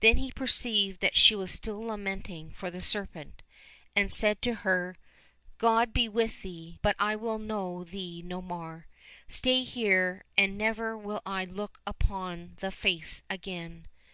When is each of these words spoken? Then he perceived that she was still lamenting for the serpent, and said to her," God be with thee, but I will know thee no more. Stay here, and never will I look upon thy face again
Then 0.00 0.18
he 0.18 0.30
perceived 0.30 1.00
that 1.00 1.16
she 1.16 1.34
was 1.34 1.50
still 1.50 1.80
lamenting 1.82 2.50
for 2.50 2.70
the 2.70 2.82
serpent, 2.82 3.40
and 3.96 4.12
said 4.12 4.42
to 4.42 4.56
her," 4.68 4.96
God 5.56 5.94
be 5.94 6.10
with 6.10 6.42
thee, 6.42 6.78
but 6.82 6.94
I 6.98 7.16
will 7.16 7.38
know 7.38 7.82
thee 7.82 8.20
no 8.22 8.42
more. 8.42 8.86
Stay 9.28 9.62
here, 9.62 10.24
and 10.36 10.58
never 10.58 10.94
will 10.94 11.22
I 11.24 11.46
look 11.46 11.80
upon 11.86 12.58
thy 12.60 12.68
face 12.68 13.22
again 13.30 13.86